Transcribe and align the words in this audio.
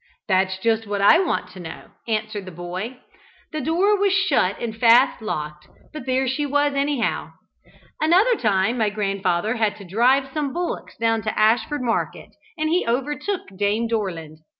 "That's 0.27 0.57
just 0.57 0.87
what 0.87 0.99
I 0.99 1.19
want 1.19 1.51
to 1.51 1.59
know," 1.59 1.91
answered 2.07 2.45
the 2.45 2.51
boy. 2.51 2.97
"The 3.51 3.61
door 3.61 3.95
was 3.99 4.11
shut 4.11 4.59
and 4.59 4.75
fast 4.75 5.21
locked; 5.21 5.67
but 5.93 6.07
there 6.07 6.27
she 6.27 6.43
was, 6.43 6.73
anyhow. 6.73 7.33
Another 8.01 8.33
time 8.35 8.79
my 8.79 8.89
grandfather 8.89 9.57
had 9.57 9.75
to 9.75 9.85
drive 9.85 10.33
some 10.33 10.53
bullocks 10.53 10.97
down 10.97 11.21
to 11.21 11.39
Ashford 11.39 11.83
market, 11.83 12.31
and 12.57 12.69
he 12.71 12.83
overtook 12.87 13.41
Dame 13.55 13.87
Dorland. 13.87 14.37